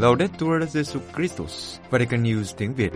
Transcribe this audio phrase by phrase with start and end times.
[0.00, 2.92] Laudetur Jesus Christus, Vatican News tiếng Việt.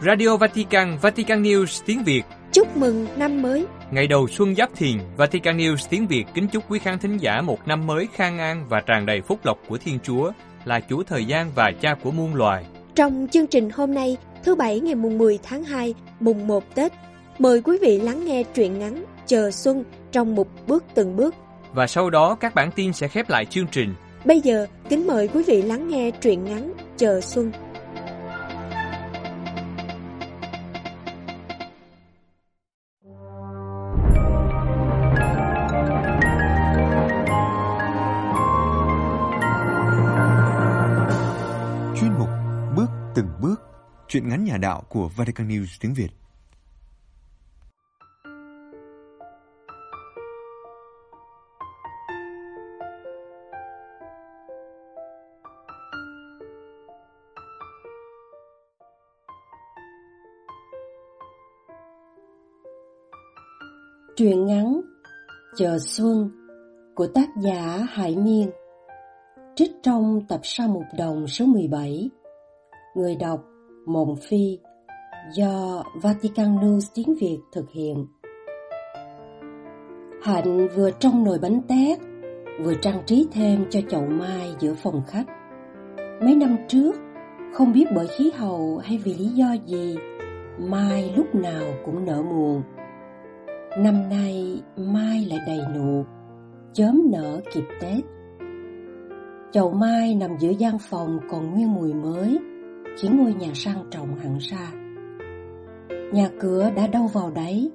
[0.00, 2.22] Radio Vatican, Vatican News tiếng Việt.
[2.52, 3.66] Chúc mừng năm mới.
[3.90, 7.40] Ngày đầu xuân Giáp Thìn, Vatican News tiếng Việt kính chúc quý khán thính giả
[7.40, 10.32] một năm mới khang an và tràn đầy phúc lộc của Thiên Chúa,
[10.64, 12.64] là Chúa thời gian và Cha của muôn loài.
[12.94, 16.92] Trong chương trình hôm nay, thứ Bảy ngày mùng 10 tháng 2, mùng 1 Tết,
[17.38, 21.34] mời quý vị lắng nghe truyện ngắn Chờ Xuân trong một bước từng bước.
[21.72, 23.94] Và sau đó các bản tin sẽ khép lại chương trình.
[24.24, 27.52] Bây giờ, kính mời quý vị lắng nghe truyện ngắn Chờ Xuân.
[42.00, 42.28] Chuyên mục
[42.76, 43.56] Bước từng bước,
[44.08, 46.08] chuyện ngắn nhà đạo của Vatican News tiếng Việt.
[64.18, 64.80] Truyện ngắn
[65.56, 66.30] Chờ Xuân
[66.94, 68.50] của tác giả Hải Miên.
[69.56, 72.10] Trích trong tập sa mục đồng số 17
[72.96, 73.44] Người đọc
[73.86, 74.58] Mộng Phi
[75.32, 78.06] do Vatican News tiếng Việt thực hiện.
[80.22, 81.98] Hạnh vừa trong nồi bánh tét
[82.64, 85.26] vừa trang trí thêm cho chậu mai giữa phòng khách.
[86.20, 86.96] Mấy năm trước,
[87.52, 89.96] không biết bởi khí hậu hay vì lý do gì
[90.58, 92.62] Mai lúc nào cũng nở muộn.
[93.78, 96.04] Năm nay mai lại đầy nụ,
[96.72, 98.04] chớm nở kịp Tết.
[99.52, 102.38] Chậu mai nằm giữa gian phòng còn nguyên mùi mới,
[102.98, 104.72] khiến ngôi nhà sang trọng hẳn ra.
[106.12, 107.70] Nhà cửa đã đâu vào đấy,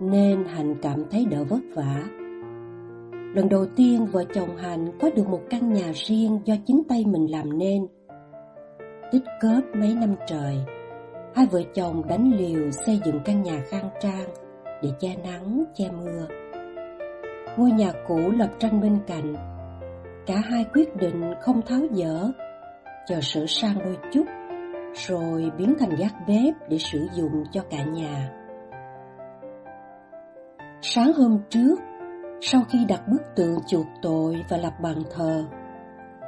[0.00, 2.02] nên Hạnh cảm thấy đỡ vất vả.
[3.34, 7.04] Lần đầu tiên vợ chồng Hạnh có được một căn nhà riêng do chính tay
[7.06, 7.86] mình làm nên.
[9.12, 10.56] Tích cớp mấy năm trời,
[11.34, 14.28] hai vợ chồng đánh liều xây dựng căn nhà khang trang,
[14.82, 16.26] để che nắng, che mưa.
[17.56, 19.34] Ngôi nhà cũ lập tranh bên cạnh.
[20.26, 22.30] Cả hai quyết định không tháo dỡ,
[23.06, 24.24] chờ sửa sang đôi chút,
[24.94, 28.32] rồi biến thành gác bếp để sử dụng cho cả nhà.
[30.80, 31.78] Sáng hôm trước,
[32.40, 35.44] sau khi đặt bức tượng chuộc tội và lập bàn thờ,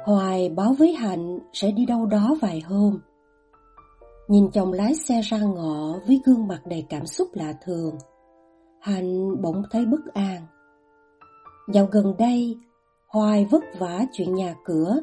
[0.05, 2.99] Hoài báo với Hạnh sẽ đi đâu đó vài hôm.
[4.27, 7.97] Nhìn chồng lái xe ra ngõ với gương mặt đầy cảm xúc lạ thường,
[8.81, 10.41] Hạnh bỗng thấy bất an.
[11.73, 12.57] Dạo gần đây,
[13.07, 14.99] Hoài vất vả chuyện nhà cửa,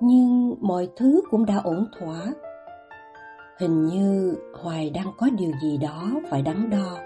[0.00, 2.26] nhưng mọi thứ cũng đã ổn thỏa.
[3.58, 6.98] Hình như Hoài đang có điều gì đó phải đắn đo,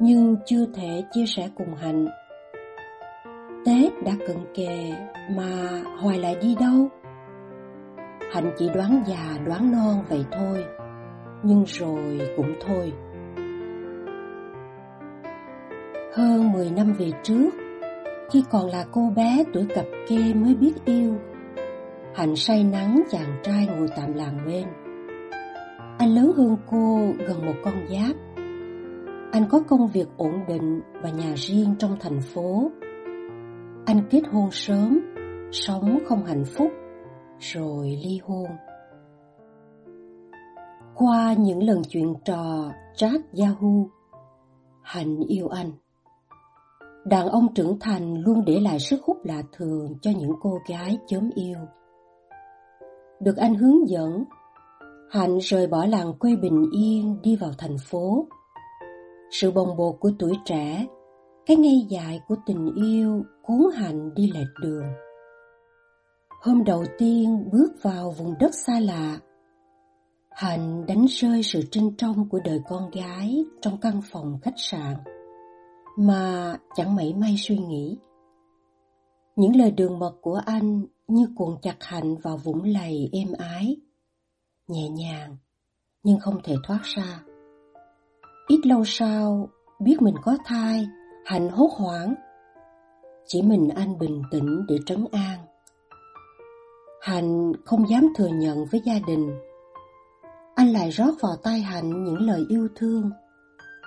[0.00, 2.08] nhưng chưa thể chia sẻ cùng Hạnh.
[3.66, 4.92] Tết đã cận kề
[5.36, 6.88] mà Hoài lại đi đâu?
[8.32, 10.64] Hạnh chỉ đoán già đoán non vậy thôi,
[11.42, 12.92] nhưng rồi cũng thôi.
[16.14, 17.50] Hơn 10 năm về trước,
[18.30, 21.14] khi còn là cô bé tuổi cập kê mới biết yêu,
[22.14, 24.66] Hạnh say nắng chàng trai ngồi tạm làng bên.
[25.98, 28.16] Anh lớn hơn cô gần một con giáp.
[29.32, 32.70] Anh có công việc ổn định và nhà riêng trong thành phố.
[33.86, 35.00] Anh kết hôn sớm,
[35.52, 36.70] sống không hạnh phúc,
[37.38, 38.46] rồi ly hôn.
[40.94, 43.84] Qua những lần chuyện trò chat Yahoo,
[44.82, 45.70] Hạnh yêu anh.
[47.04, 50.98] Đàn ông trưởng thành luôn để lại sức hút lạ thường cho những cô gái
[51.06, 51.58] chớm yêu.
[53.20, 54.24] Được anh hướng dẫn,
[55.10, 58.26] Hạnh rời bỏ làng quê bình yên đi vào thành phố.
[59.30, 60.86] Sự bồng bột của tuổi trẻ,
[61.46, 64.84] cái ngây dại của tình yêu cuốn Hạnh đi lệch đường.
[66.42, 69.18] Hôm đầu tiên bước vào vùng đất xa lạ,
[70.30, 74.94] Hạnh đánh rơi sự trinh trong của đời con gái trong căn phòng khách sạn
[75.96, 77.98] mà chẳng mảy may suy nghĩ.
[79.36, 83.76] Những lời đường mật của anh như cuộn chặt Hạnh vào vũng lầy êm ái,
[84.68, 85.36] nhẹ nhàng,
[86.02, 87.22] nhưng không thể thoát ra.
[88.48, 89.48] Ít lâu sau,
[89.80, 90.86] biết mình có thai,
[91.24, 92.14] Hạnh hốt hoảng.
[93.26, 95.38] Chỉ mình anh bình tĩnh để trấn an.
[97.00, 99.30] Hạnh không dám thừa nhận với gia đình.
[100.54, 103.10] Anh lại rót vào tai Hạnh những lời yêu thương,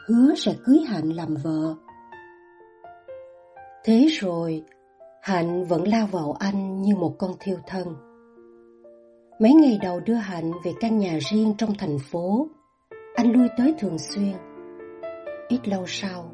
[0.07, 1.75] hứa sẽ cưới Hạnh làm vợ
[3.85, 4.63] Thế rồi,
[5.21, 7.88] Hạnh vẫn lao vào anh như một con thiêu thân.
[9.39, 12.47] Mấy ngày đầu đưa Hạnh về căn nhà riêng trong thành phố,
[13.15, 14.33] anh lui tới thường xuyên.
[15.47, 16.31] Ít lâu sau,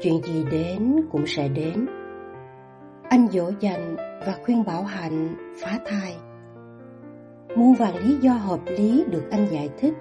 [0.00, 1.86] chuyện gì đến cũng sẽ đến.
[3.08, 6.16] Anh dỗ dành và khuyên bảo Hạnh phá thai.
[7.56, 9.94] Muôn vàng lý do hợp lý được anh giải thích.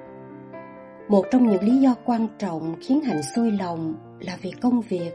[1.07, 5.11] Một trong những lý do quan trọng khiến Hạnh xui lòng là vì công việc.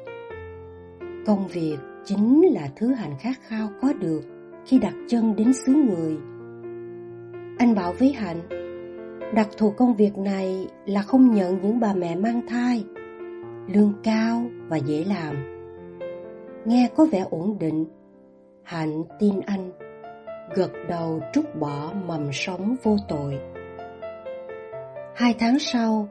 [1.27, 4.21] Công việc chính là thứ Hạnh khát khao có được
[4.67, 6.17] khi đặt chân đến xứ người.
[7.59, 8.41] Anh bảo với Hạnh,
[9.35, 12.85] đặc thù công việc này là không nhận những bà mẹ mang thai,
[13.75, 15.35] lương cao và dễ làm.
[16.65, 17.87] Nghe có vẻ ổn định,
[18.63, 19.73] Hạnh tin anh,
[20.55, 23.39] gật đầu trút bỏ mầm sống vô tội.
[25.15, 26.09] Hai tháng sau,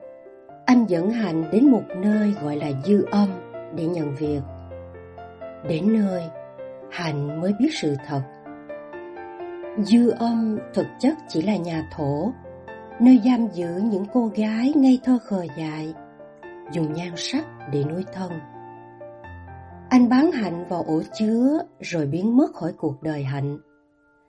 [0.65, 3.29] anh dẫn Hạnh đến một nơi gọi là dư âm
[3.75, 4.41] để nhận việc.
[5.67, 6.23] Đến nơi,
[6.91, 8.21] Hạnh mới biết sự thật.
[9.77, 12.31] Dư âm thực chất chỉ là nhà thổ,
[12.99, 15.93] nơi giam giữ những cô gái ngây thơ khờ dại,
[16.71, 18.31] dùng nhan sắc để nuôi thân.
[19.89, 23.57] Anh bán Hạnh vào ổ chứa rồi biến mất khỏi cuộc đời Hạnh,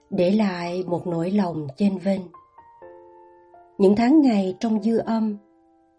[0.09, 2.21] để lại một nỗi lòng trên vinh.
[3.77, 5.37] Những tháng ngày trong dư âm,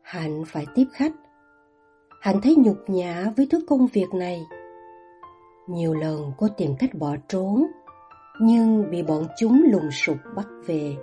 [0.02, 1.12] Hạnh phải tiếp khách.
[2.20, 4.40] Hạnh thấy nhục nhã với thứ công việc này.
[5.68, 7.66] Nhiều lần cô tìm cách bỏ trốn,
[8.40, 10.96] nhưng bị bọn chúng lùng sục bắt về.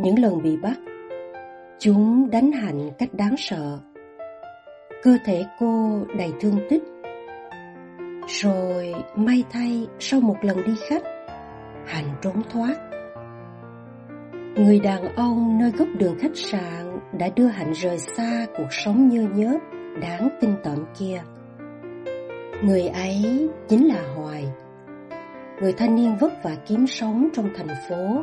[0.00, 0.76] Những lần bị bắt,
[1.78, 3.78] chúng đánh Hạnh cách đáng sợ.
[5.02, 6.82] Cơ thể cô đầy thương tích.
[8.28, 11.02] Rồi may thay sau một lần đi khách,
[11.86, 12.76] Hạnh trốn thoát.
[14.56, 19.08] Người đàn ông nơi góc đường khách sạn đã đưa Hạnh rời xa cuộc sống
[19.08, 19.58] nhơ nhớp,
[20.00, 21.22] đáng kinh tởm kia.
[22.62, 24.44] Người ấy chính là Hoài,
[25.60, 28.22] người thanh niên vất vả kiếm sống trong thành phố.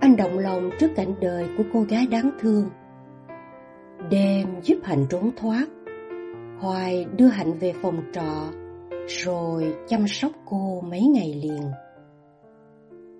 [0.00, 2.70] Anh động lòng trước cảnh đời của cô gái đáng thương.
[4.10, 5.66] Đêm giúp Hạnh trốn thoát,
[6.60, 8.52] Hoài đưa Hạnh về phòng trọ,
[9.08, 11.62] rồi chăm sóc cô mấy ngày liền.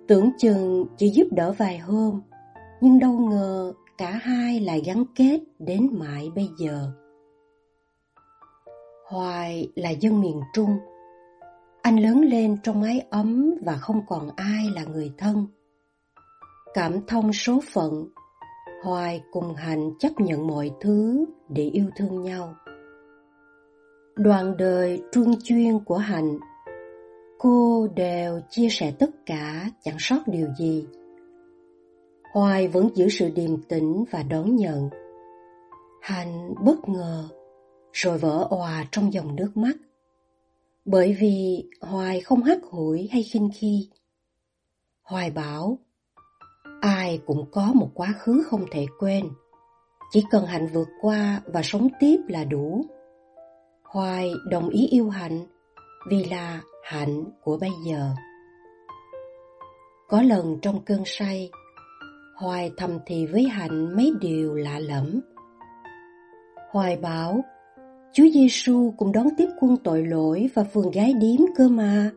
[0.07, 2.21] Tưởng chừng chỉ giúp đỡ vài hôm,
[2.81, 6.91] nhưng đâu ngờ cả hai lại gắn kết đến mãi bây giờ.
[9.13, 10.77] Hoài là dân miền Trung.
[11.81, 15.47] Anh lớn lên trong mái ấm và không còn ai là người thân.
[16.73, 18.07] Cảm thông số phận,
[18.83, 22.55] Hoài cùng Hạnh chấp nhận mọi thứ để yêu thương nhau.
[24.15, 26.37] Đoạn đời truân chuyên của Hạnh
[27.39, 30.87] Cô đều chia sẻ tất cả, chẳng sót điều gì.
[32.33, 34.89] Hoài vẫn giữ sự điềm tĩnh và đón nhận.
[36.01, 37.29] Hạnh bất ngờ,
[37.93, 39.75] rồi vỡ òa trong dòng nước mắt.
[40.85, 43.89] Bởi vì Hoài không hắt hủi hay khinh khi.
[45.03, 45.79] Hoài bảo,
[46.81, 49.29] ai cũng có một quá khứ không thể quên.
[50.11, 52.85] Chỉ cần Hạnh vượt qua và sống tiếp là đủ.
[53.83, 55.45] Hoài đồng ý yêu Hạnh
[56.09, 58.09] vì là hạnh của bây giờ.
[60.07, 61.51] Có lần trong cơn say,
[62.35, 65.19] Hoài thầm thì với Hạnh mấy điều lạ lẫm.
[66.71, 67.43] Hoài bảo,
[68.13, 72.11] Chúa Giêsu cũng đón tiếp quân tội lỗi và phường gái điếm cơ mà.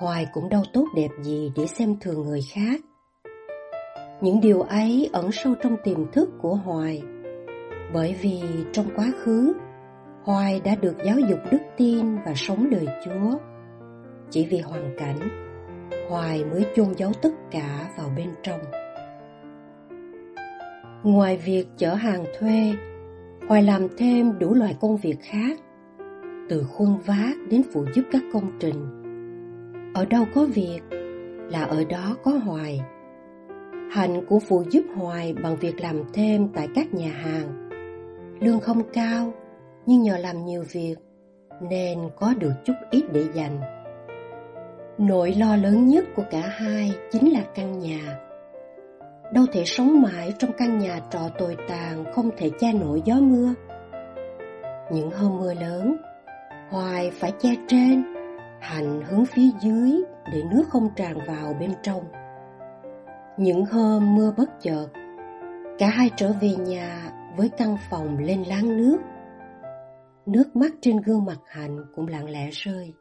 [0.00, 2.80] Hoài cũng đâu tốt đẹp gì để xem thường người khác.
[4.20, 7.02] Những điều ấy ẩn sâu trong tiềm thức của Hoài,
[7.92, 8.40] bởi vì
[8.72, 9.52] trong quá khứ,
[10.22, 13.38] Hoài đã được giáo dục đức tin và sống đời Chúa.
[14.30, 15.18] Chỉ vì hoàn cảnh,
[16.08, 18.60] Hoài mới chôn giấu tất cả vào bên trong.
[21.02, 22.74] Ngoài việc chở hàng thuê,
[23.48, 25.60] Hoài làm thêm đủ loại công việc khác,
[26.48, 28.84] từ khuôn vác đến phụ giúp các công trình.
[29.94, 30.80] Ở đâu có việc
[31.50, 32.80] là ở đó có Hoài.
[33.90, 37.68] Hạnh cũng phụ giúp Hoài bằng việc làm thêm tại các nhà hàng.
[38.40, 39.32] Lương không cao,
[39.86, 40.96] nhưng nhờ làm nhiều việc
[41.70, 43.60] nên có được chút ít để dành.
[44.98, 48.18] Nỗi lo lớn nhất của cả hai chính là căn nhà.
[49.34, 53.14] Đâu thể sống mãi trong căn nhà trọ tồi tàn không thể che nổi gió
[53.14, 53.54] mưa.
[54.92, 55.96] Những hôm mưa lớn,
[56.70, 58.04] Hoài phải che trên,
[58.60, 62.04] Hành hướng phía dưới để nước không tràn vào bên trong.
[63.36, 64.86] Những hôm mưa bất chợt,
[65.78, 68.98] cả hai trở về nhà với căn phòng lên láng nước
[70.26, 72.94] Nước mắt trên gương mặt Hạnh cũng lặng lẽ rơi.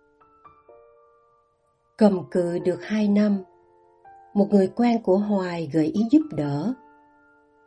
[1.98, 3.44] Cầm cự được hai năm,
[4.34, 6.74] một người quen của Hoài gợi ý giúp đỡ.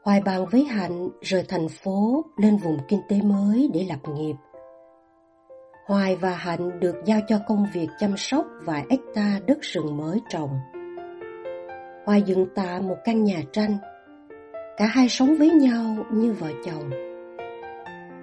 [0.04, 4.34] Hoài bàn với Hạnh rời thành phố lên vùng kinh tế mới để lập nghiệp.
[5.86, 10.20] Hoài và Hạnh được giao cho công việc chăm sóc vài hecta đất rừng mới
[10.28, 10.50] trồng.
[12.06, 13.78] Hoài dựng tạm một căn nhà tranh.
[14.76, 16.90] Cả hai sống với nhau như vợ chồng.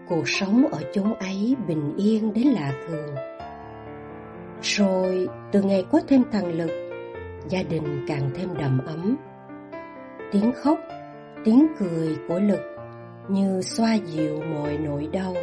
[0.09, 3.15] Cuộc sống ở chốn ấy bình yên đến lạ thường.
[4.61, 6.82] Rồi từ ngày có thêm thằng Lực,
[7.49, 9.17] gia đình càng thêm đầm ấm.
[10.31, 10.79] Tiếng khóc,
[11.43, 12.61] tiếng cười của Lực
[13.29, 15.33] như xoa dịu mọi nỗi đau.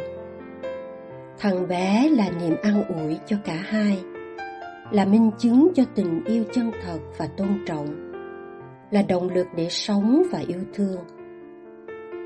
[1.39, 4.03] Thằng bé là niềm an ủi cho cả hai,
[4.91, 8.11] là minh chứng cho tình yêu chân thật và tôn trọng,
[8.91, 10.99] là động lực để sống và yêu thương.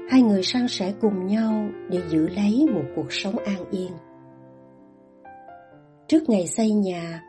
[0.10, 3.92] Hai người san sẻ cùng nhau để giữ lấy một cuộc sống an yên.
[6.08, 7.22] Trước ngày xây nhà,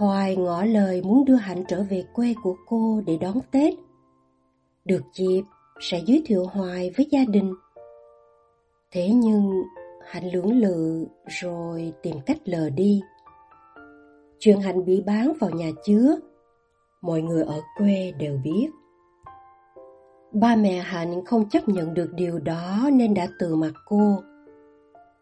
[0.00, 3.74] Hoài ngỏ lời muốn đưa Hạnh trở về quê của cô để đón Tết.
[4.84, 5.42] Được dịp,
[5.80, 7.54] sẽ giới thiệu Hoài với gia đình.
[8.90, 9.62] Thế nhưng,
[10.06, 13.02] Hạnh lưỡng lự rồi tìm cách lờ đi.
[14.38, 16.16] Chuyện Hạnh bị bán vào nhà chứa,
[17.02, 18.68] mọi người ở quê đều biết.
[20.32, 24.22] Ba mẹ Hạnh không chấp nhận được điều đó nên đã từ mặt cô.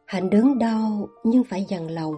[0.07, 2.15] Hạnh đớn đau nhưng phải dằn lòng.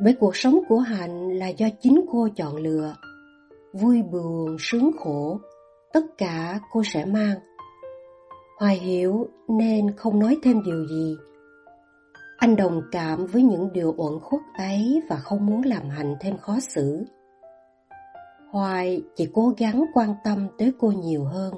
[0.00, 2.94] Bởi cuộc sống của Hạnh là do chính cô chọn lựa.
[3.72, 5.40] Vui buồn, sướng khổ,
[5.92, 7.38] tất cả cô sẽ mang.
[8.58, 11.16] Hoài hiểu nên không nói thêm điều gì.
[12.36, 16.36] Anh đồng cảm với những điều uẩn khuất ấy và không muốn làm Hạnh thêm
[16.36, 17.04] khó xử.
[18.50, 21.54] Hoài chỉ cố gắng quan tâm tới cô nhiều hơn.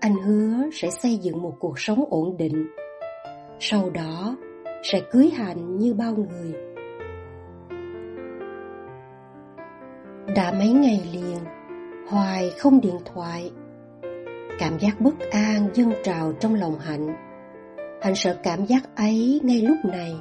[0.00, 2.66] Anh hứa sẽ xây dựng một cuộc sống ổn định.
[3.60, 4.36] Sau đó
[4.82, 6.65] sẽ cưới Hạnh như bao người.
[10.34, 11.38] Đã mấy ngày liền,
[12.08, 13.50] Hoài không điện thoại.
[14.58, 17.16] Cảm giác bất an dâng trào trong lòng Hạnh.
[18.02, 20.14] Hạnh sợ cảm giác ấy ngay lúc này.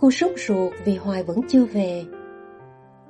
[0.00, 2.04] Cô sốt ruột vì Hoài vẫn chưa về.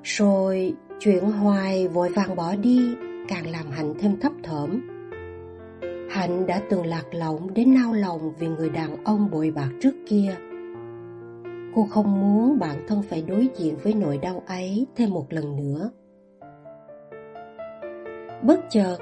[0.03, 2.95] Rồi chuyện Hoài vội vàng bỏ đi
[3.29, 4.81] càng làm Hạnh thêm thấp thởm.
[6.11, 9.95] Hạnh đã từng lạc lõng đến nao lòng vì người đàn ông bội bạc trước
[10.09, 10.37] kia.
[11.75, 15.57] Cô không muốn bản thân phải đối diện với nỗi đau ấy thêm một lần
[15.57, 15.91] nữa.
[18.43, 18.97] Bất chợt,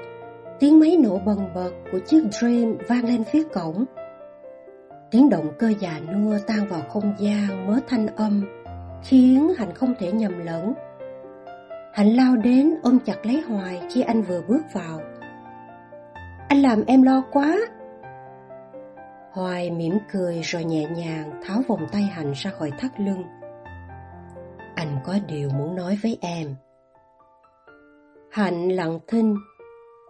[0.59, 3.85] tiếng máy nổ bần bật của chiếc Dream vang lên phía cổng.
[5.11, 8.45] Tiếng động cơ già nua tan vào không gian mớ thanh âm,
[9.03, 10.73] khiến Hạnh không thể nhầm lẫn.
[11.93, 14.99] Hạnh lao đến ôm chặt lấy Hoài khi anh vừa bước vào.
[16.47, 17.57] Anh làm em lo quá.
[19.37, 23.23] Hoài mỉm cười rồi nhẹ nhàng tháo vòng tay Hạnh ra khỏi thắt lưng.
[24.75, 26.55] Anh có điều muốn nói với em.
[28.31, 29.35] Hạnh lặng thinh,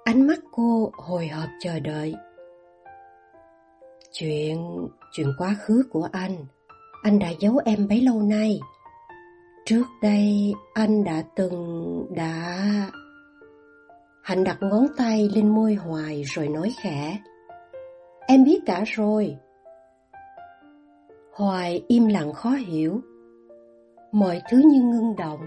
[0.04, 2.16] ánh mắt cô hồi hộp chờ đợi.
[4.12, 6.38] Chuyện, chuyện quá khứ của anh,
[7.04, 8.60] anh đã giấu em bấy lâu nay.
[9.66, 12.64] Trước đây anh đã từng, đã...
[14.24, 17.18] Hạnh đặt ngón tay lên môi Hoài rồi nói khẽ.
[18.30, 19.38] Em biết cả rồi.
[21.34, 23.02] Hoài im lặng khó hiểu.
[24.12, 25.40] Mọi thứ như ngưng động.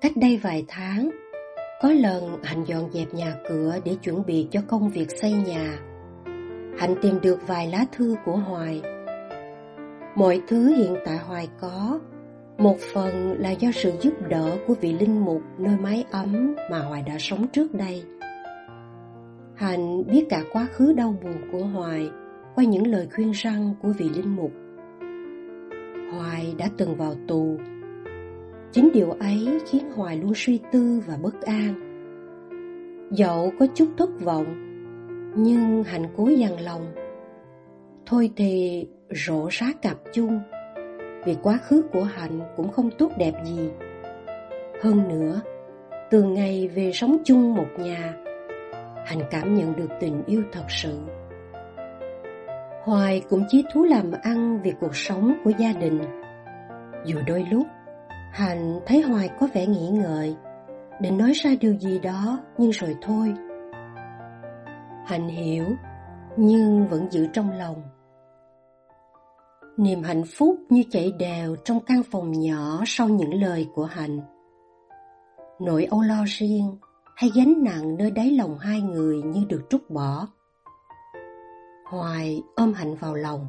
[0.00, 1.10] Cách đây vài tháng,
[1.82, 5.78] có lần Hạnh dọn dẹp nhà cửa để chuẩn bị cho công việc xây nhà.
[6.78, 8.82] Hạnh tìm được vài lá thư của Hoài.
[10.14, 11.98] Mọi thứ hiện tại Hoài có,
[12.58, 16.78] một phần là do sự giúp đỡ của vị linh mục nơi mái ấm mà
[16.78, 18.04] Hoài đã sống trước đây.
[19.60, 22.10] Hạnh biết cả quá khứ đau buồn của Hoài
[22.54, 24.52] qua những lời khuyên răng của vị linh mục.
[26.12, 27.58] Hoài đã từng vào tù.
[28.72, 31.74] Chính điều ấy khiến Hoài luôn suy tư và bất an.
[33.10, 34.46] Dẫu có chút thất vọng,
[35.36, 36.86] nhưng Hạnh cố dằn lòng.
[38.06, 40.40] Thôi thì rổ rá cặp chung,
[41.24, 43.70] vì quá khứ của Hạnh cũng không tốt đẹp gì.
[44.82, 45.40] Hơn nữa,
[46.10, 48.16] từ ngày về sống chung một nhà,
[49.06, 51.00] anh cảm nhận được tình yêu thật sự.
[52.82, 56.00] Hoài cũng chí thú làm ăn vì cuộc sống của gia đình.
[57.04, 57.66] Dù đôi lúc,
[58.32, 60.36] Hạnh thấy Hoài có vẻ nghĩ ngợi,
[61.00, 63.34] định nói ra điều gì đó nhưng rồi thôi.
[65.06, 65.64] Hạnh hiểu,
[66.36, 67.82] nhưng vẫn giữ trong lòng.
[69.76, 74.20] Niềm hạnh phúc như chảy đều trong căn phòng nhỏ sau những lời của Hạnh.
[75.60, 76.76] Nỗi âu lo riêng
[77.20, 80.26] hay gánh nặng nơi đáy lòng hai người như được trút bỏ.
[81.90, 83.48] Hoài ôm Hạnh vào lòng.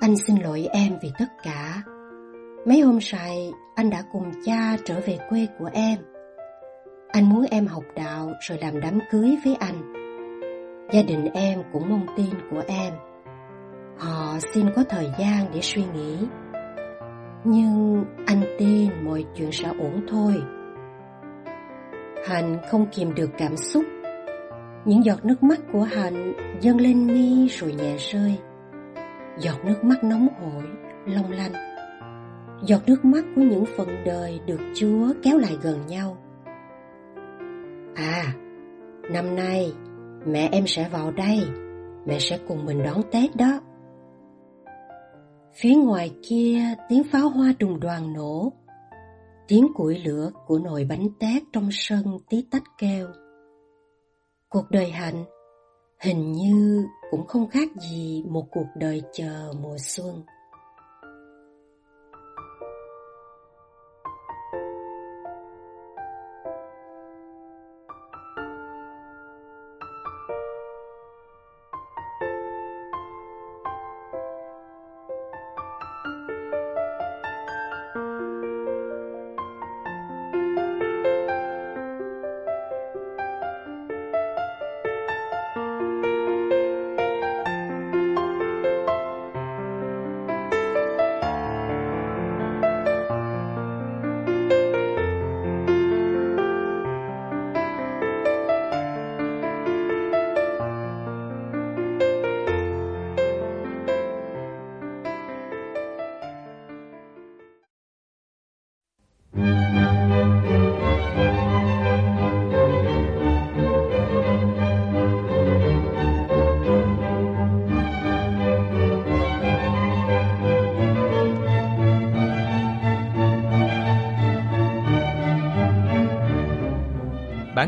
[0.00, 1.82] Anh xin lỗi em vì tất cả.
[2.66, 5.98] Mấy hôm sài anh đã cùng cha trở về quê của em.
[7.08, 9.92] Anh muốn em học đạo rồi làm đám cưới với anh.
[10.92, 12.92] Gia đình em cũng mong tin của em.
[13.98, 16.18] Họ xin có thời gian để suy nghĩ.
[17.44, 20.42] Nhưng anh tin mọi chuyện sẽ ổn thôi.
[22.26, 23.84] Hạnh không kìm được cảm xúc.
[24.84, 28.38] Những giọt nước mắt của Hạnh dâng lên mi rồi nhẹ rơi.
[29.38, 30.64] Giọt nước mắt nóng hổi,
[31.06, 31.52] long lanh.
[32.62, 36.16] giọt nước mắt của những phần đời được Chúa kéo lại gần nhau.
[37.94, 38.24] À,
[39.10, 39.72] năm nay
[40.26, 41.42] mẹ em sẽ vào đây,
[42.06, 43.60] mẹ sẽ cùng mình đón Tết đó.
[45.54, 48.52] Phía ngoài kia tiếng pháo hoa trùng đoàn nổ,
[49.48, 53.08] tiếng củi lửa của nồi bánh tét trong sân tí tách kêu.
[54.48, 55.24] Cuộc đời hạnh
[56.00, 60.22] hình như cũng không khác gì một cuộc đời chờ mùa xuân.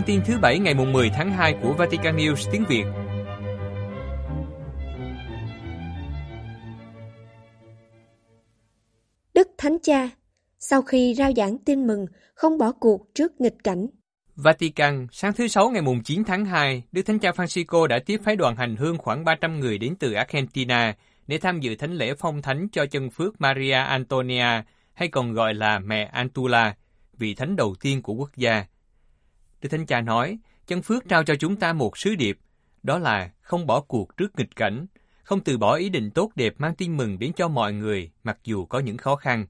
[0.01, 2.85] Bản tin thứ bảy ngày mùng 10 tháng 2 của Vatican News tiếng Việt.
[9.35, 10.11] Đức Thánh Cha,
[10.59, 13.87] sau khi rao giảng tin mừng, không bỏ cuộc trước nghịch cảnh.
[14.37, 18.21] Vatican, sáng thứ Sáu ngày mùng 9 tháng 2, Đức Thánh Cha Francisco đã tiếp
[18.25, 22.15] phái đoàn hành hương khoảng 300 người đến từ Argentina để tham dự thánh lễ
[22.19, 24.63] phong thánh cho chân phước Maria Antonia,
[24.95, 26.75] hay còn gọi là mẹ Antula,
[27.19, 28.65] vị thánh đầu tiên của quốc gia.
[29.63, 32.39] Đức Thánh Cha nói, chân phước trao cho chúng ta một sứ điệp,
[32.83, 34.87] đó là không bỏ cuộc trước nghịch cảnh,
[35.23, 38.39] không từ bỏ ý định tốt đẹp mang tin mừng đến cho mọi người, mặc
[38.45, 39.47] dù có những khó khăn.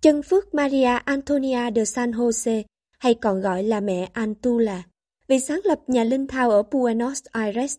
[0.00, 2.62] Chân phước Maria Antonia de San Jose,
[2.98, 4.82] hay còn gọi là mẹ Antula,
[5.28, 7.76] vì sáng lập nhà linh thao ở Buenos Aires,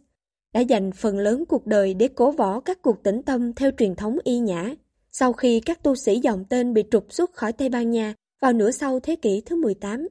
[0.54, 3.96] đã dành phần lớn cuộc đời để cố võ các cuộc tĩnh tâm theo truyền
[3.96, 4.74] thống y nhã.
[5.12, 8.54] Sau khi các tu sĩ dòng tên bị trục xuất khỏi Tây Ban Nha vào
[8.54, 10.08] nửa sau thế kỷ thứ 18,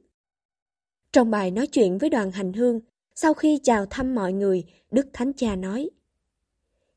[1.12, 2.81] trong bài nói chuyện với đoàn hành hương,
[3.14, 5.90] sau khi chào thăm mọi người, Đức Thánh Cha nói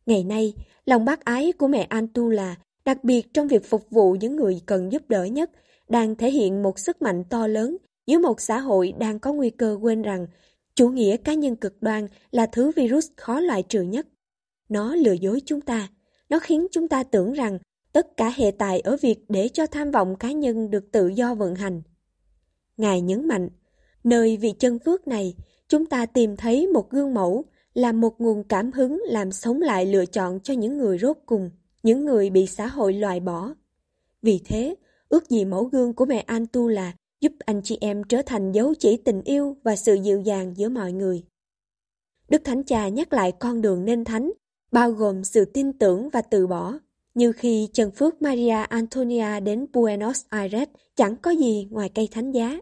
[0.06, 0.54] Ngày nay,
[0.86, 4.91] lòng bác ái của mẹ Antula, đặc biệt trong việc phục vụ những người cần
[4.91, 5.52] giúp đỡ nhất,
[5.89, 9.49] đang thể hiện một sức mạnh to lớn dưới một xã hội đang có nguy
[9.49, 10.28] cơ quên rằng
[10.76, 14.08] chủ nghĩa cá nhân cực đoan là thứ virus khó loại trừ nhất.
[14.69, 15.89] Nó lừa dối chúng ta,
[16.30, 17.60] nó khiến chúng ta tưởng rằng
[17.91, 21.36] tất cả hệ tài ở việc để cho tham vọng cá nhân được tự do
[21.36, 21.82] vận hành.
[22.78, 23.49] Ngài nhấn mạnh,
[24.03, 25.35] Nơi vị chân phước này,
[25.67, 29.85] chúng ta tìm thấy một gương mẫu, là một nguồn cảm hứng làm sống lại
[29.85, 31.49] lựa chọn cho những người rốt cùng,
[31.83, 33.53] những người bị xã hội loại bỏ.
[34.21, 34.75] Vì thế,
[35.09, 38.51] ước gì mẫu gương của mẹ an tu là giúp anh chị em trở thành
[38.51, 41.23] dấu chỉ tình yêu và sự dịu dàng giữa mọi người.
[42.29, 44.31] Đức Thánh Cha nhắc lại con đường nên thánh,
[44.71, 46.73] bao gồm sự tin tưởng và từ bỏ.
[47.13, 52.31] Như khi Trần Phước Maria Antonia đến Buenos Aires chẳng có gì ngoài cây thánh
[52.31, 52.59] giá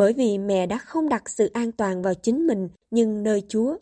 [0.00, 3.76] bởi vì mẹ đã không đặt sự an toàn vào chính mình nhưng nơi Chúa.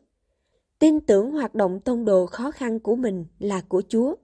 [0.78, 4.14] Tin tưởng hoạt động tông đồ khó khăn của mình là của Chúa.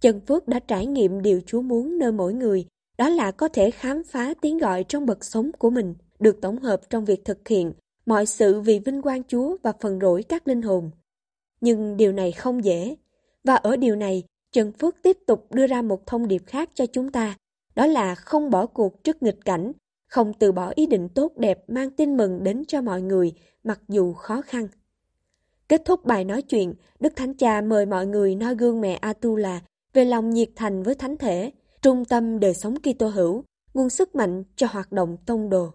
[0.00, 2.66] Trần Phước đã trải nghiệm điều Chúa muốn nơi mỗi người,
[2.98, 6.58] đó là có thể khám phá tiếng gọi trong bậc sống của mình, được tổng
[6.58, 7.72] hợp trong việc thực hiện
[8.06, 10.90] mọi sự vì vinh quang Chúa và phần rỗi các linh hồn.
[11.60, 12.96] Nhưng điều này không dễ,
[13.44, 16.86] và ở điều này, Trần Phước tiếp tục đưa ra một thông điệp khác cho
[16.86, 17.36] chúng ta,
[17.74, 19.72] đó là không bỏ cuộc trước nghịch cảnh
[20.14, 23.32] không từ bỏ ý định tốt đẹp mang tin mừng đến cho mọi người,
[23.64, 24.68] mặc dù khó khăn.
[25.68, 29.60] Kết thúc bài nói chuyện, Đức Thánh Cha mời mọi người noi gương mẹ Atula
[29.92, 34.14] về lòng nhiệt thành với Thánh Thể, trung tâm đời sống Kitô hữu, nguồn sức
[34.14, 35.70] mạnh cho hoạt động tông đồ.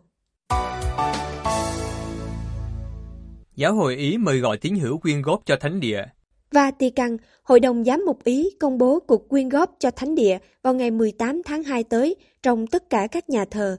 [3.56, 6.04] Giáo hội Ý mời gọi tín hữu quyên góp cho thánh địa.
[6.52, 10.74] Vatican, Hội đồng Giám mục Ý công bố cuộc quyên góp cho thánh địa vào
[10.74, 13.78] ngày 18 tháng 2 tới trong tất cả các nhà thờ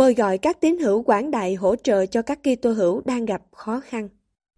[0.00, 3.42] mời gọi các tín hữu quảng đại hỗ trợ cho các Kitô hữu đang gặp
[3.52, 4.08] khó khăn.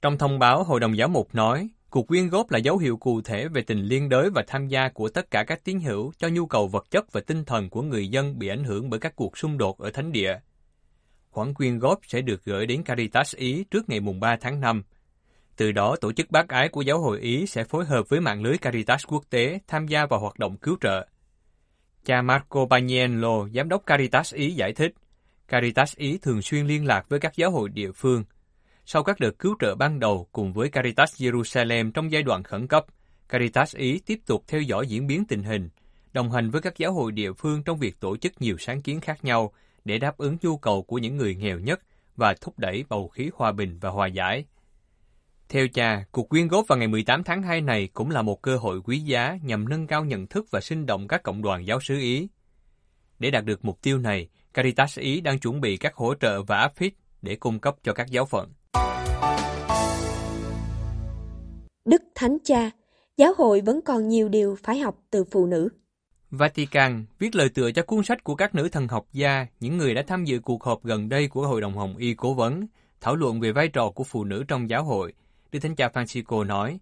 [0.02, 3.20] Trong thông báo, Hội đồng Giáo mục nói, cuộc quyên góp là dấu hiệu cụ
[3.20, 6.28] thể về tình liên đới và tham gia của tất cả các tín hữu cho
[6.28, 9.16] nhu cầu vật chất và tinh thần của người dân bị ảnh hưởng bởi các
[9.16, 10.38] cuộc xung đột ở thánh địa.
[11.30, 14.82] Khoản quyên góp sẽ được gửi đến Caritas Ý trước ngày mùng 3 tháng 5.
[15.56, 18.42] Từ đó, tổ chức bác ái của giáo hội Ý sẽ phối hợp với mạng
[18.42, 21.06] lưới Caritas quốc tế tham gia vào hoạt động cứu trợ.
[22.04, 24.92] Cha Marco Bagnello, giám đốc Caritas Ý giải thích,
[25.52, 28.24] Caritas Ý thường xuyên liên lạc với các giáo hội địa phương.
[28.86, 32.66] Sau các đợt cứu trợ ban đầu cùng với Caritas Jerusalem trong giai đoạn khẩn
[32.66, 32.84] cấp,
[33.28, 35.68] Caritas Ý tiếp tục theo dõi diễn biến tình hình,
[36.12, 39.00] đồng hành với các giáo hội địa phương trong việc tổ chức nhiều sáng kiến
[39.00, 39.52] khác nhau
[39.84, 41.80] để đáp ứng nhu cầu của những người nghèo nhất
[42.16, 44.44] và thúc đẩy bầu khí hòa bình và hòa giải.
[45.48, 48.56] Theo cha, cuộc quyên góp vào ngày 18 tháng 2 này cũng là một cơ
[48.56, 51.80] hội quý giá nhằm nâng cao nhận thức và sinh động các cộng đoàn giáo
[51.80, 52.28] sứ Ý.
[53.18, 56.58] Để đạt được mục tiêu này, Caritas Ý đang chuẩn bị các hỗ trợ và
[56.58, 58.52] áp phích để cung cấp cho các giáo phận.
[61.84, 62.70] Đức Thánh Cha,
[63.16, 65.68] giáo hội vẫn còn nhiều điều phải học từ phụ nữ.
[66.30, 69.94] Vatican viết lời tựa cho cuốn sách của các nữ thần học gia, những người
[69.94, 72.66] đã tham dự cuộc họp gần đây của Hội đồng Hồng Y Cố vấn,
[73.00, 75.12] thảo luận về vai trò của phụ nữ trong giáo hội.
[75.52, 76.78] Đức Thánh Cha Francisco nói,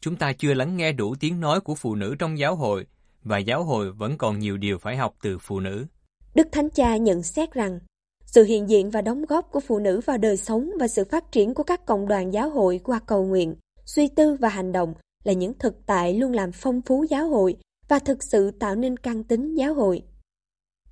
[0.00, 2.86] chúng ta chưa lắng nghe đủ tiếng nói của phụ nữ trong giáo hội,
[3.24, 5.86] và giáo hội vẫn còn nhiều điều phải học từ phụ nữ.
[6.34, 7.80] Đức Thánh Cha nhận xét rằng,
[8.26, 11.32] sự hiện diện và đóng góp của phụ nữ vào đời sống và sự phát
[11.32, 13.54] triển của các cộng đoàn giáo hội qua cầu nguyện,
[13.86, 17.56] suy tư và hành động là những thực tại luôn làm phong phú giáo hội
[17.88, 20.02] và thực sự tạo nên căn tính giáo hội.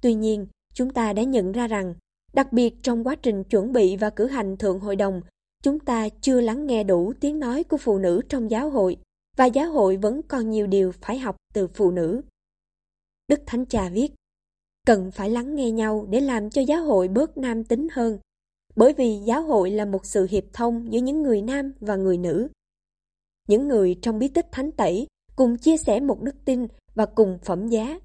[0.00, 1.94] Tuy nhiên, chúng ta đã nhận ra rằng,
[2.32, 5.20] đặc biệt trong quá trình chuẩn bị và cử hành thượng hội đồng,
[5.62, 8.96] chúng ta chưa lắng nghe đủ tiếng nói của phụ nữ trong giáo hội
[9.36, 12.22] và giáo hội vẫn còn nhiều điều phải học từ phụ nữ.
[13.28, 14.08] Đức Thánh Cha viết,
[14.86, 18.18] cần phải lắng nghe nhau để làm cho giáo hội bớt nam tính hơn,
[18.76, 22.18] bởi vì giáo hội là một sự hiệp thông giữa những người nam và người
[22.18, 22.48] nữ.
[23.48, 27.38] Những người trong bí tích thánh tẩy cùng chia sẻ một đức tin và cùng
[27.42, 28.00] phẩm giá.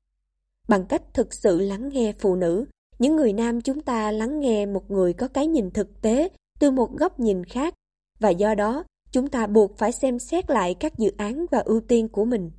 [0.68, 2.66] Bằng cách thực sự lắng nghe phụ nữ,
[3.00, 6.72] những người nam chúng ta lắng nghe một người có cái nhìn thực tế từ
[6.72, 7.74] một góc nhìn khác
[8.20, 11.82] và do đó chúng ta buộc phải xem xét lại các dự án và ưu
[11.82, 12.52] tiên của mình.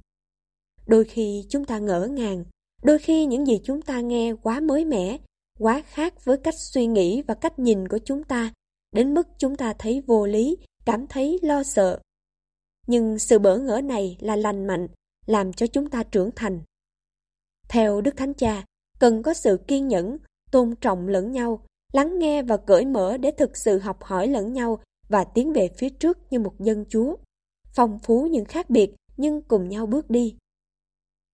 [0.87, 2.45] Đôi khi chúng ta ngỡ ngàng,
[2.87, 5.19] đôi khi những gì chúng ta nghe quá mới mẻ,
[5.59, 8.53] quá khác với cách suy nghĩ và cách nhìn của chúng ta,
[8.93, 12.01] đến mức chúng ta thấy vô lý, cảm thấy lo sợ.
[12.87, 14.89] Nhưng sự bỡ ngỡ này là lành mạnh,
[15.27, 16.61] làm cho chúng ta trưởng thành.
[17.69, 18.65] Theo Đức Thánh Cha,
[18.99, 20.19] cần có sự kiên nhẫn,
[20.51, 24.53] tôn trọng lẫn nhau, lắng nghe và cởi mở để thực sự học hỏi lẫn
[24.53, 27.17] nhau và tiến về phía trước như một dân chúa.
[27.77, 30.37] Phong phú những khác biệt nhưng cùng nhau bước đi.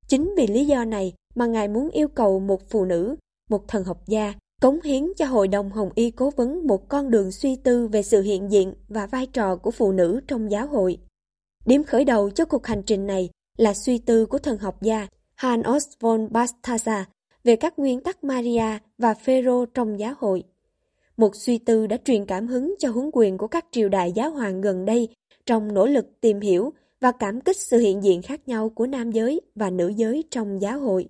[0.09, 3.17] Chính vì lý do này mà Ngài muốn yêu cầu một phụ nữ,
[3.51, 7.11] một thần học gia, cống hiến cho Hội đồng Hồng Y cố vấn một con
[7.11, 10.67] đường suy tư về sự hiện diện và vai trò của phụ nữ trong giáo
[10.67, 10.99] hội.
[11.67, 15.07] Điểm khởi đầu cho cuộc hành trình này là suy tư của thần học gia
[15.35, 17.05] Hans von Balthasar
[17.45, 20.43] về các nguyên tắc Maria và Phêrô trong giáo hội.
[21.17, 24.31] Một suy tư đã truyền cảm hứng cho huấn quyền của các triều đại giáo
[24.31, 25.09] hoàng gần đây
[25.47, 29.13] trong nỗ lực tìm hiểu và cảm kích sự hiện diện khác nhau của nam
[29.13, 31.09] giới và nữ giới trong giáo hội.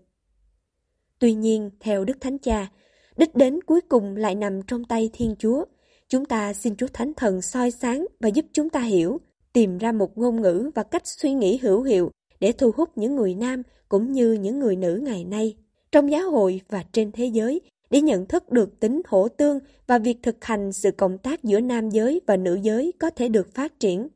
[1.22, 2.68] Tuy nhiên, theo Đức Thánh Cha,
[3.16, 5.64] đích đến cuối cùng lại nằm trong tay Thiên Chúa.
[6.08, 9.20] Chúng ta xin Chúa Thánh Thần soi sáng và giúp chúng ta hiểu,
[9.52, 13.16] tìm ra một ngôn ngữ và cách suy nghĩ hữu hiệu để thu hút những
[13.16, 15.56] người nam cũng như những người nữ ngày nay
[15.92, 19.98] trong giáo hội và trên thế giới để nhận thức được tính hỗ tương và
[19.98, 23.54] việc thực hành sự cộng tác giữa nam giới và nữ giới có thể được
[23.54, 24.08] phát triển.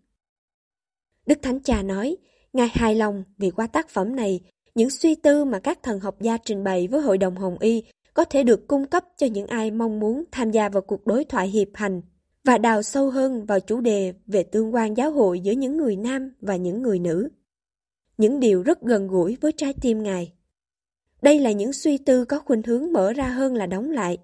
[1.27, 2.17] Đức Thánh Cha nói,
[2.53, 4.41] Ngài hài lòng vì qua tác phẩm này,
[4.77, 7.83] những suy tư mà các thần học gia trình bày với Hội đồng Hồng Y
[8.15, 11.25] có thể được cung cấp cho những ai mong muốn tham gia vào cuộc đối
[11.25, 12.03] thoại hiệp hành
[12.45, 15.97] và đào sâu hơn vào chủ đề về tương quan giáo hội giữa những người
[15.97, 17.29] nam và những người nữ.
[18.19, 20.33] Những điều rất gần gũi với trái tim Ngài.
[21.23, 24.19] Đây là những suy tư có khuynh hướng mở ra hơn là đóng lại,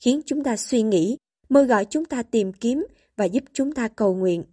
[0.00, 1.16] khiến chúng ta suy nghĩ,
[1.48, 4.44] mời gọi chúng ta tìm kiếm và giúp chúng ta cầu nguyện.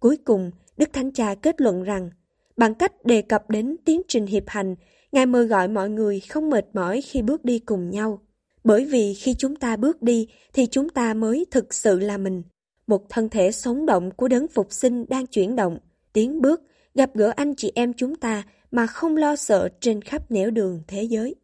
[0.00, 2.10] Cuối cùng, Đức Thánh Cha kết luận rằng,
[2.58, 4.74] bằng cách đề cập đến tiến trình hiệp hành,
[5.12, 8.20] Ngài mời gọi mọi người không mệt mỏi khi bước đi cùng nhau.
[8.64, 12.42] Bởi vì khi chúng ta bước đi thì chúng ta mới thực sự là mình.
[12.86, 15.78] Một thân thể sống động của đấng phục sinh đang chuyển động,
[16.12, 16.62] tiến bước,
[16.94, 20.82] gặp gỡ anh chị em chúng ta mà không lo sợ trên khắp nẻo đường
[20.88, 21.34] thế giới.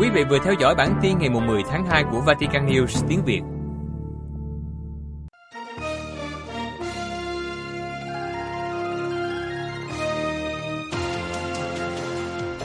[0.00, 3.20] Quý vị vừa theo dõi bản tin ngày 10 tháng 2 của Vatican News tiếng
[3.26, 3.40] Việt.